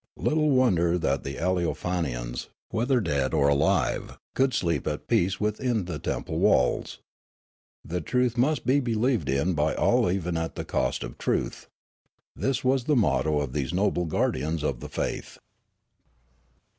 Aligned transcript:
Little 0.17 0.49
wonder 0.49 0.97
that 0.97 1.23
the 1.23 1.35
Aleofanians, 1.35 2.47
whether 2.71 2.99
dead 3.01 3.35
or 3.35 3.49
alive, 3.49 4.17
could 4.33 4.51
sleep 4.51 4.87
at 4.87 5.07
peace 5.07 5.39
within 5.39 5.85
the 5.85 5.99
temple 5.99 6.39
walls!'' 6.39 6.97
The 7.85 8.01
truth 8.01 8.35
must 8.35 8.65
be 8.65 8.79
believed 8.79 9.29
in 9.29 9.53
by 9.53 9.75
all 9.75 10.09
even 10.09 10.37
at 10.37 10.55
the 10.55 10.65
cost 10.65 11.03
of 11.03 11.19
truth"; 11.19 11.67
this 12.35 12.63
was 12.63 12.85
the 12.85 12.95
motto 12.95 13.41
of 13.41 13.53
these 13.53 13.75
noble 13.75 14.05
guardians 14.05 14.63
of 14.63 14.79
the 14.79 14.89
faith. 14.89 15.37